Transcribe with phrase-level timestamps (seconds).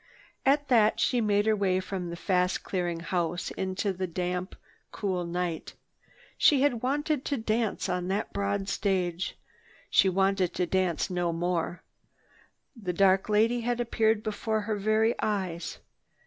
[0.47, 4.07] At that she made her way from the fast clearing house out into the
[4.91, 5.75] cool, damp night.
[6.39, 9.37] She had wanted to dance on that broad stage.
[9.91, 11.83] She wanted to dance no more.
[12.75, 15.77] The dark lady had appeared before her very eyes.